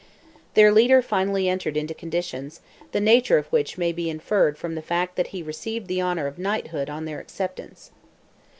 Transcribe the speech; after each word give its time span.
Their 0.55 0.71
leader 0.71 1.03
finally 1.03 1.47
entered 1.47 1.77
into 1.77 1.93
conditions, 1.93 2.61
the 2.91 2.99
nature 2.99 3.37
of 3.37 3.45
which 3.49 3.77
may 3.77 3.91
be 3.91 4.09
inferred 4.09 4.57
from 4.57 4.73
the 4.73 4.81
fact 4.81 5.15
that 5.15 5.27
he 5.27 5.43
received 5.43 5.85
the 5.87 6.01
honour 6.01 6.25
of 6.25 6.39
knighthood 6.39 6.89
on 6.89 7.05
their 7.05 7.19
acceptance. 7.19 7.91